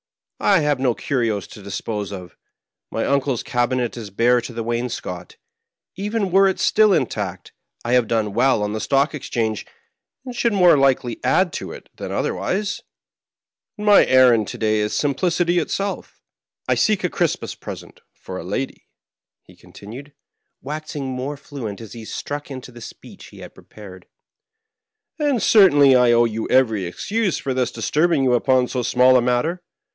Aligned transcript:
I. 0.39 0.61
have 0.61 0.79
no 0.79 0.95
curios 0.95 1.45
to 1.49 1.61
dispose 1.61 2.11
of; 2.11 2.35
my 2.89 3.05
uncle's 3.05 3.43
cabinet 3.43 3.95
is 3.95 4.09
bare 4.09 4.41
to 4.41 4.51
the 4.51 4.63
wainscot; 4.63 5.35
even 5.95 6.31
were 6.31 6.47
it 6.47 6.59
still 6.59 6.91
intact, 6.93 7.53
I 7.85 7.93
have 7.93 8.07
done 8.07 8.33
well 8.33 8.63
on 8.63 8.73
the 8.73 8.79
Stock 8.81 9.13
Ex 9.13 9.29
change, 9.29 9.67
and 10.25 10.35
should 10.35 10.53
more 10.53 10.75
likely 10.75 11.19
add 11.23 11.53
to 11.53 11.71
it 11.71 11.89
than 11.97 12.11
otherwise, 12.11 12.81
and 13.77 13.85
my 13.85 14.03
errand 14.07 14.47
to 14.47 14.57
day 14.57 14.79
is 14.79 14.95
simplicity 14.95 15.59
itself. 15.59 16.23
I 16.67 16.73
seek 16.73 17.03
a 17.03 17.09
Christmas 17.11 17.53
present 17.53 17.99
for 18.11 18.39
a 18.39 18.43
lady," 18.43 18.87
he 19.43 19.55
continued, 19.55 20.13
waxing 20.63 21.05
more 21.05 21.37
fluent 21.37 21.79
as 21.79 21.93
he 21.93 22.05
struck 22.05 22.49
into 22.49 22.71
the 22.71 22.81
speech 22.81 23.27
he 23.27 23.37
had 23.41 23.53
pre 23.53 23.65
pared;" 23.65 24.07
and 25.19 25.43
certainly 25.43 25.95
I 25.95 26.11
owe 26.11 26.25
you 26.25 26.49
every 26.49 26.85
excuse 26.85 27.37
for 27.37 27.53
thus 27.53 27.69
disturbing 27.69 28.23
you 28.23 28.33
upon 28.33 28.67
so 28.67 28.81
small 28.81 29.15
a 29.17 29.21
matter. 29.21 29.61